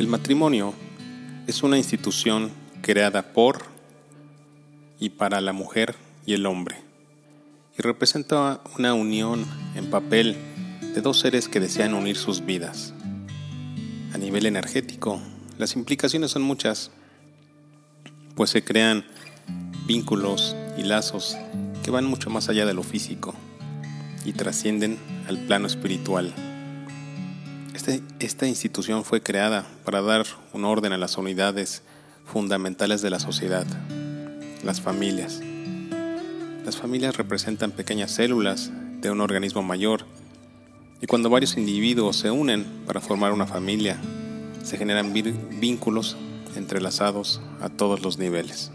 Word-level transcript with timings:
El 0.00 0.06
matrimonio 0.06 0.72
es 1.46 1.62
una 1.62 1.76
institución 1.76 2.50
creada 2.80 3.34
por 3.34 3.66
y 4.98 5.10
para 5.10 5.42
la 5.42 5.52
mujer 5.52 5.94
y 6.24 6.32
el 6.32 6.46
hombre, 6.46 6.78
y 7.78 7.82
representa 7.82 8.62
una 8.78 8.94
unión 8.94 9.44
en 9.74 9.90
papel 9.90 10.38
de 10.94 11.02
dos 11.02 11.20
seres 11.20 11.50
que 11.50 11.60
desean 11.60 11.92
unir 11.92 12.16
sus 12.16 12.46
vidas. 12.46 12.94
A 14.14 14.16
nivel 14.16 14.46
energético, 14.46 15.20
las 15.58 15.76
implicaciones 15.76 16.30
son 16.30 16.44
muchas, 16.44 16.90
pues 18.36 18.48
se 18.48 18.64
crean 18.64 19.04
vínculos 19.86 20.56
y 20.78 20.82
lazos 20.82 21.36
que 21.84 21.90
van 21.90 22.06
mucho 22.06 22.30
más 22.30 22.48
allá 22.48 22.64
de 22.64 22.72
lo 22.72 22.84
físico 22.84 23.34
y 24.24 24.32
trascienden 24.32 24.98
al 25.28 25.36
plano 25.40 25.66
espiritual. 25.66 26.32
Este, 27.74 28.02
esta 28.18 28.48
institución 28.48 29.04
fue 29.04 29.22
creada 29.22 29.64
para 29.84 30.02
dar 30.02 30.26
un 30.52 30.64
orden 30.64 30.92
a 30.92 30.98
las 30.98 31.16
unidades 31.16 31.82
fundamentales 32.24 33.00
de 33.00 33.10
la 33.10 33.20
sociedad, 33.20 33.66
las 34.64 34.80
familias. 34.80 35.40
Las 36.64 36.76
familias 36.76 37.16
representan 37.16 37.70
pequeñas 37.70 38.10
células 38.10 38.70
de 39.00 39.10
un 39.10 39.20
organismo 39.20 39.62
mayor 39.62 40.04
y 41.00 41.06
cuando 41.06 41.30
varios 41.30 41.56
individuos 41.56 42.16
se 42.16 42.30
unen 42.30 42.64
para 42.86 43.00
formar 43.00 43.32
una 43.32 43.46
familia, 43.46 43.98
se 44.62 44.76
generan 44.76 45.12
vínculos 45.12 46.16
entrelazados 46.56 47.40
a 47.60 47.68
todos 47.68 48.02
los 48.02 48.18
niveles. 48.18 48.72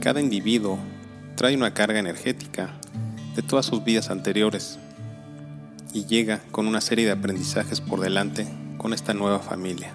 Cada 0.00 0.20
individuo 0.20 0.78
trae 1.36 1.56
una 1.56 1.72
carga 1.72 1.98
energética 1.98 2.74
de 3.36 3.42
todas 3.42 3.66
sus 3.66 3.84
vidas 3.84 4.10
anteriores 4.10 4.78
y 5.92 6.06
llega 6.06 6.42
con 6.50 6.66
una 6.66 6.80
serie 6.80 7.06
de 7.06 7.12
aprendizajes 7.12 7.80
por 7.80 8.00
delante 8.00 8.46
con 8.76 8.92
esta 8.92 9.14
nueva 9.14 9.40
familia. 9.40 9.92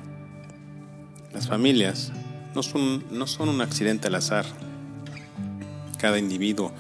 Las 1.33 1.47
familias 1.47 2.11
no 2.55 2.63
son, 2.63 3.03
no 3.11 3.27
son 3.27 3.49
un 3.49 3.61
accidente 3.61 4.07
al 4.07 4.15
azar. 4.15 4.45
Cada 5.97 6.19
individuo 6.19 6.71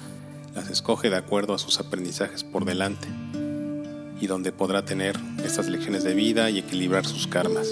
las 0.55 0.69
escoge 0.69 1.09
de 1.09 1.15
acuerdo 1.15 1.53
a 1.53 1.59
sus 1.59 1.79
aprendizajes 1.79 2.43
por 2.43 2.65
delante 2.65 3.07
y 4.19 4.27
donde 4.27 4.51
podrá 4.51 4.85
tener 4.85 5.19
estas 5.43 5.67
lecciones 5.67 6.03
de 6.03 6.13
vida 6.13 6.49
y 6.49 6.59
equilibrar 6.59 7.05
sus 7.05 7.27
karmas. 7.27 7.67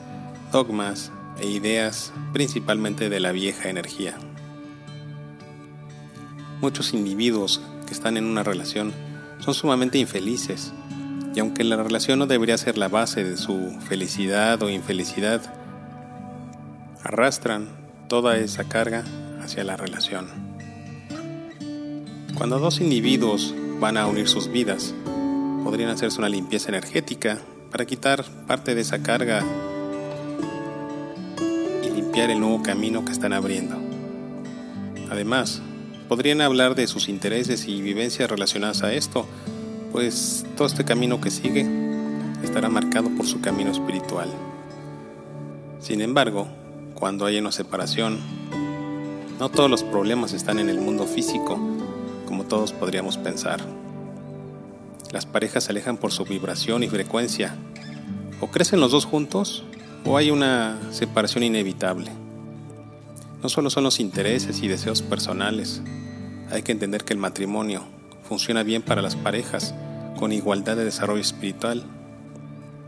dogmas 0.54 1.12
e 1.38 1.48
ideas 1.48 2.14
principalmente 2.32 3.10
de 3.10 3.20
la 3.20 3.34
vieja 3.34 3.70
energía. 3.70 4.18
Muchos 6.62 6.94
individuos 6.94 7.62
que 7.86 7.94
están 7.94 8.16
en 8.16 8.24
una 8.24 8.44
relación 8.44 8.94
son 9.40 9.54
sumamente 9.54 9.98
infelices 9.98 10.72
y 11.36 11.42
aunque 11.42 11.66
la 11.66 11.76
relación 11.76 12.20
no 12.20 12.26
debería 12.26 12.58
ser 12.58 12.78
la 12.78 12.88
base 12.88 13.26
de 13.26 13.36
su 13.36 13.78
felicidad 13.90 14.64
o 14.64 14.70
infelicidad, 14.70 15.42
arrastran 17.14 17.70
toda 18.10 18.38
esa 18.38 18.64
carga 18.64 19.04
hacia 19.40 19.64
la 19.64 19.78
relación. 19.78 20.28
Cuando 22.36 22.58
dos 22.58 22.82
individuos 22.82 23.54
van 23.80 23.98
a 23.98 24.08
unir 24.08 24.28
sus 24.28 24.52
vidas, 24.52 24.96
podrían 25.64 25.92
hacerse 25.92 26.18
una 26.18 26.30
limpieza 26.30 26.70
energética 26.70 27.40
para 27.72 27.86
quitar 27.86 28.26
parte 28.48 28.74
de 28.74 28.82
esa 28.82 29.04
carga 29.04 29.44
y 31.84 31.90
limpiar 31.92 32.32
el 32.32 32.40
nuevo 32.40 32.64
camino 32.64 33.06
que 33.06 33.12
están 33.12 33.34
abriendo. 33.34 33.78
Además, 35.12 35.62
podrían 36.10 36.42
hablar 36.42 36.74
de 36.74 36.88
sus 36.88 37.10
intereses 37.10 37.68
y 37.68 37.80
vivencias 37.84 38.28
relacionadas 38.28 38.82
a 38.82 38.92
esto, 38.92 39.28
pues 39.92 40.48
todo 40.58 40.66
este 40.66 40.84
camino 40.84 41.22
que 41.22 41.30
sigue 41.30 41.68
estará 42.44 42.70
marcado 42.70 43.12
por 43.12 43.28
su 43.28 43.40
camino 43.40 43.72
espiritual. 43.72 44.30
Sin 45.80 46.02
embargo, 46.02 46.48
cuando 47.04 47.26
hay 47.26 47.38
una 47.38 47.52
separación. 47.52 48.18
No 49.38 49.50
todos 49.50 49.70
los 49.70 49.84
problemas 49.84 50.32
están 50.32 50.58
en 50.58 50.70
el 50.70 50.80
mundo 50.80 51.06
físico, 51.06 51.60
como 52.26 52.46
todos 52.46 52.72
podríamos 52.72 53.18
pensar. 53.18 53.60
Las 55.12 55.26
parejas 55.26 55.66
se 55.66 55.74
alejan 55.74 55.98
por 55.98 56.14
su 56.14 56.24
vibración 56.24 56.82
y 56.82 56.88
frecuencia. 56.88 57.58
O 58.40 58.48
crecen 58.52 58.80
los 58.80 58.94
dos 58.94 59.04
juntos, 59.04 59.66
o 60.06 60.16
hay 60.16 60.32
una 60.32 60.80
separación 60.92 61.44
inevitable. 61.44 62.10
No 63.42 63.50
solo 63.50 63.70
son 63.70 63.84
los 63.84 64.00
intereses 64.00 64.64
y 64.64 64.70
deseos 64.70 65.02
personales, 65.02 65.82
hay 66.52 66.62
que 66.62 66.72
entender 66.72 67.04
que 67.04 67.12
el 67.12 67.20
matrimonio 67.20 67.84
funciona 68.30 68.64
bien 68.64 68.82
para 68.82 69.02
las 69.02 69.18
parejas 69.18 69.76
con 70.18 70.32
igualdad 70.32 70.78
de 70.78 70.86
desarrollo 70.86 71.20
espiritual, 71.20 71.84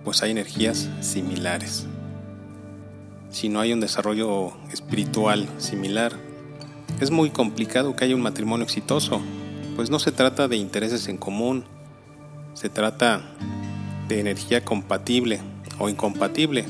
pues 0.06 0.24
hay 0.24 0.32
energías 0.32 0.90
similares 1.02 1.86
si 3.36 3.50
no 3.50 3.60
hay 3.60 3.74
un 3.74 3.82
desarrollo 3.82 4.54
espiritual 4.72 5.50
similar. 5.58 6.14
Es 7.02 7.12
muy 7.12 7.32
complicado 7.32 7.94
que 7.94 8.06
haya 8.06 8.16
un 8.16 8.22
matrimonio 8.22 8.64
exitoso, 8.64 9.20
pues 9.76 9.90
no 9.90 10.00
se 10.00 10.14
trata 10.14 10.48
de 10.48 10.56
intereses 10.56 11.10
en 11.10 11.18
común, 11.18 11.66
se 12.54 12.70
trata 12.70 13.24
de 14.08 14.22
energía 14.22 14.64
compatible 14.64 15.42
o 15.80 15.90
incompatible, 15.90 16.64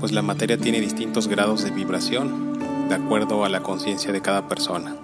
pues 0.00 0.12
la 0.12 0.22
materia 0.22 0.56
tiene 0.56 0.80
distintos 0.80 1.28
grados 1.28 1.62
de 1.62 1.70
vibración 1.70 2.88
de 2.88 2.94
acuerdo 2.94 3.44
a 3.44 3.50
la 3.50 3.62
conciencia 3.62 4.10
de 4.10 4.22
cada 4.22 4.48
persona. 4.48 4.96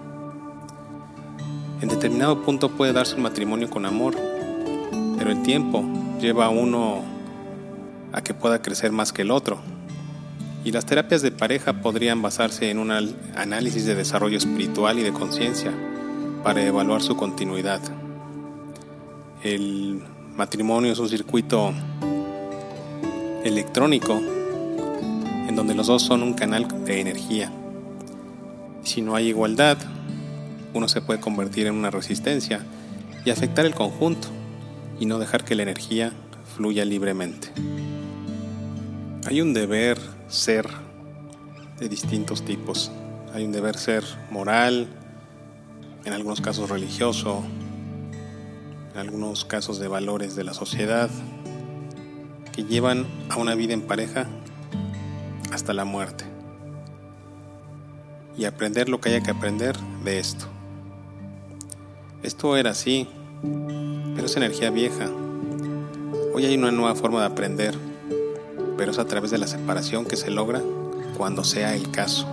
En 1.83 1.91
determinado 1.91 2.41
punto 2.41 2.71
puede 2.71 2.95
darse 2.95 3.17
un 3.17 3.23
matrimonio 3.23 3.69
con 3.69 3.85
amor, 3.85 4.17
pero 5.19 5.31
el 5.31 5.43
tiempo 5.43 5.85
lleva 6.23 6.47
a 6.47 6.49
uno 6.49 7.03
a 8.15 8.23
que 8.23 8.33
pueda 8.33 8.63
crecer 8.63 8.93
más 8.93 9.13
que 9.13 9.21
el 9.21 9.31
otro 9.31 9.61
y 10.65 10.73
las 10.73 10.85
terapias 10.87 11.23
de 11.23 11.31
pareja 11.31 11.81
podrían 11.81 12.21
basarse 12.23 12.71
en 12.71 12.79
un 12.79 12.91
análisis 12.91 13.87
de 13.87 13.95
desarrollo 13.95 14.39
espiritual 14.39 14.99
y 14.99 15.03
de 15.03 15.13
conciencia 15.13 15.73
para 16.43 16.65
evaluar 16.65 17.03
su 17.03 17.17
continuidad. 17.17 17.81
El 19.43 20.03
matrimonio 20.37 20.93
es 20.93 20.99
un 20.99 21.09
circuito 21.09 21.73
electrónico 23.45 24.21
en 25.49 25.57
donde 25.57 25.75
los 25.75 25.87
dos 25.87 26.03
son 26.03 26.23
un 26.23 26.35
canal 26.35 26.69
de 26.85 27.01
energía. 27.01 27.51
Si 28.85 29.01
no 29.01 29.15
hay 29.15 29.29
igualdad, 29.29 29.79
uno 30.75 30.89
se 30.89 31.01
puede 31.01 31.21
convertir 31.21 31.67
en 31.67 31.75
una 31.75 31.91
resistencia 31.91 32.65
y 33.25 33.31
afectar 33.31 33.65
el 33.67 33.75
conjunto 33.75 34.29
y 34.99 35.07
no 35.07 35.19
dejar 35.19 35.45
que 35.45 35.55
la 35.55 35.63
energía 35.63 36.13
fluya 36.55 36.85
libremente. 36.85 37.49
Hay 39.27 39.41
un 39.41 39.55
deber 39.55 39.99
ser 40.31 40.67
de 41.79 41.89
distintos 41.89 42.45
tipos. 42.45 42.91
Hay 43.35 43.45
un 43.45 43.53
deber 43.53 43.77
ser 43.77 44.05
moral, 44.31 44.89
en 46.05 46.13
algunos 46.13 46.41
casos 46.41 46.71
religioso, 46.71 47.43
en 48.95 48.99
algunos 48.99 49.45
casos 49.45 49.79
de 49.79 49.89
valores 49.89 50.37
de 50.37 50.45
la 50.45 50.55
sociedad, 50.55 51.11
que 52.53 52.65
llevan 52.65 53.07
a 53.29 53.37
una 53.37 53.55
vida 53.55 53.75
en 53.75 53.83
pareja 53.83 54.27
hasta 55.53 55.75
la 55.75 55.85
muerte. 55.85 56.25
Y 58.37 58.45
aprender 58.45 58.89
lo 58.89 59.01
que 59.01 59.11
haya 59.11 59.23
que 59.23 59.31
aprender 59.31 59.77
de 60.05 60.19
esto. 60.19 60.47
Esto 62.23 62.57
era 62.57 62.71
así, 62.71 63.09
pero 64.15 64.27
es 64.27 64.37
energía 64.37 64.71
vieja. 64.71 65.11
Hoy 66.35 66.45
hay 66.45 66.57
una 66.57 66.71
nueva 66.71 66.95
forma 66.95 67.21
de 67.21 67.27
aprender, 67.27 67.90
pero 68.81 68.93
es 68.93 68.99
a 68.99 69.05
través 69.05 69.31
de 69.31 69.37
la 69.37 69.47
separación 69.47 70.07
que 70.07 70.17
se 70.17 70.31
logra 70.31 70.63
cuando 71.19 71.45
sea 71.45 71.77
el 71.77 71.91
caso. 71.91 72.27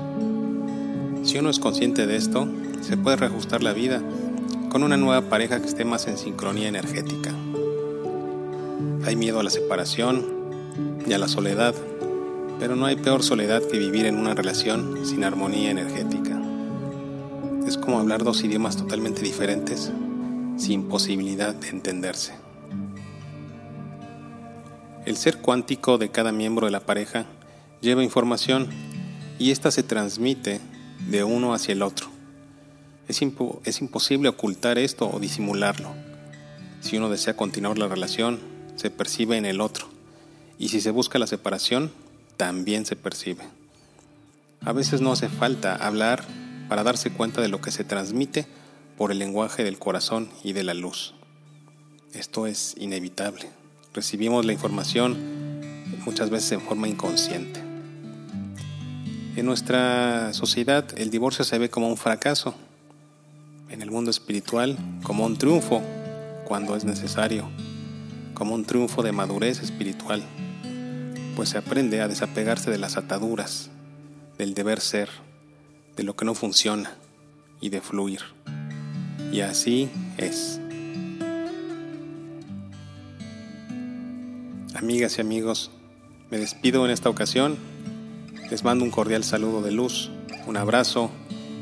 Si 1.24 1.38
uno 1.38 1.50
es 1.50 1.60
consciente 1.60 2.08
de 2.08 2.16
esto, 2.16 2.48
se 2.80 2.96
puede 2.96 3.18
reajustar 3.18 3.62
la 3.62 3.74
vida 3.74 4.02
con 4.70 4.82
una 4.82 4.96
nueva 4.96 5.28
pareja 5.28 5.60
que 5.60 5.68
esté 5.68 5.84
más 5.84 6.08
en 6.08 6.18
sincronía 6.18 6.70
energética. 6.70 7.34
Hay 9.06 9.18
miedo 9.18 9.42
a 9.42 9.44
la 9.44 9.50
separación 9.50 10.26
y 11.06 11.12
a 11.12 11.18
la 11.18 11.28
soledad, 11.28 11.76
pero 12.62 12.78
no 12.78 12.86
hay 12.86 12.96
peor 12.96 13.24
soledad 13.24 13.62
que 13.70 13.78
vivir 13.78 14.06
en 14.06 14.18
una 14.18 14.34
relación 14.34 15.06
sin 15.06 15.26
armonía 15.26 15.72
energética. 15.72 16.42
Es 17.68 17.78
como 17.78 18.00
hablar 18.00 18.24
dos 18.24 18.42
idiomas 18.42 18.78
totalmente 18.78 19.22
diferentes 19.22 19.92
sin 20.56 20.84
posibilidad 20.88 21.54
de 21.54 21.68
entenderse. 21.68 22.47
El 25.08 25.16
ser 25.16 25.38
cuántico 25.38 25.98
de 25.98 26.12
cada 26.12 26.34
miembro 26.34 26.66
de 26.66 26.72
la 26.72 26.82
pareja 26.82 27.28
lleva 27.80 28.04
información 28.04 28.68
y 29.40 29.52
ésta 29.52 29.72
se 29.72 29.82
transmite 29.82 30.60
de 31.08 31.24
uno 31.24 31.54
hacia 31.54 31.72
el 31.72 31.82
otro. 31.82 32.10
Es, 33.08 33.22
es 33.64 33.80
imposible 33.80 34.28
ocultar 34.28 34.78
esto 34.78 35.10
o 35.10 35.18
disimularlo. 35.22 35.96
Si 36.82 36.98
uno 36.98 37.10
desea 37.10 37.38
continuar 37.38 37.78
la 37.78 37.88
relación, 37.88 38.42
se 38.76 38.90
percibe 38.90 39.38
en 39.38 39.46
el 39.46 39.62
otro. 39.62 39.88
Y 40.60 40.68
si 40.68 40.82
se 40.82 40.92
busca 40.92 41.20
la 41.20 41.28
separación, 41.28 41.90
también 42.36 42.86
se 42.86 42.98
percibe. 42.98 43.46
A 44.60 44.74
veces 44.74 45.00
no 45.00 45.14
hace 45.14 45.30
falta 45.30 45.74
hablar 45.74 46.26
para 46.68 46.84
darse 46.84 47.12
cuenta 47.12 47.40
de 47.40 47.48
lo 47.48 47.62
que 47.62 47.72
se 47.72 47.86
transmite 47.86 48.46
por 48.98 49.14
el 49.14 49.20
lenguaje 49.20 49.64
del 49.64 49.80
corazón 49.80 50.30
y 50.44 50.52
de 50.52 50.66
la 50.66 50.74
luz. 50.74 51.14
Esto 52.14 52.46
es 52.46 52.76
inevitable. 52.78 53.48
Recibimos 53.94 54.46
la 54.46 54.54
información 54.54 55.18
muchas 56.06 56.30
veces 56.30 56.54
en 56.54 56.62
forma 56.62 56.88
inconsciente. 56.88 57.62
En 59.36 59.46
nuestra 59.46 60.34
sociedad 60.34 60.86
el 60.98 61.10
divorcio 61.10 61.46
se 61.46 61.60
ve 61.60 61.70
como 61.70 61.90
un 61.90 61.98
fracaso, 61.98 62.56
en 63.70 63.82
el 63.82 63.92
mundo 63.92 64.10
espiritual 64.10 64.78
como 65.04 65.26
un 65.26 65.38
triunfo 65.38 65.84
cuando 66.46 66.76
es 66.76 66.86
necesario, 66.86 67.50
como 68.34 68.56
un 68.56 68.66
triunfo 68.66 69.04
de 69.04 69.12
madurez 69.12 69.62
espiritual, 69.62 70.24
pues 71.36 71.50
se 71.50 71.58
aprende 71.58 72.02
a 72.02 72.08
desapegarse 72.08 72.72
de 72.72 72.78
las 72.78 72.98
ataduras, 72.98 73.70
del 74.38 74.54
deber 74.54 74.80
ser, 74.80 75.10
de 75.96 76.04
lo 76.04 76.16
que 76.16 76.26
no 76.26 76.34
funciona 76.34 76.96
y 77.60 77.70
de 77.70 77.82
fluir. 77.82 78.22
Y 79.32 79.42
así 79.42 79.90
es. 80.18 80.62
Amigas 84.78 85.18
y 85.18 85.22
amigos, 85.22 85.72
me 86.30 86.38
despido 86.38 86.86
en 86.86 86.92
esta 86.92 87.10
ocasión 87.10 87.58
les 88.52 88.64
mando 88.64 88.86
un 88.86 88.92
cordial 88.92 89.24
saludo 89.24 89.64
de 89.64 89.72
luz, 89.72 90.12
un 90.46 90.56
abrazo 90.56 91.10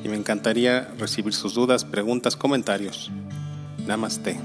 y 0.03 0.09
me 0.09 0.17
encantaría 0.17 0.93
recibir 0.99 1.33
sus 1.33 1.53
dudas, 1.53 1.85
preguntas, 1.85 2.35
comentarios. 2.35 3.11
Namaste. 3.87 4.37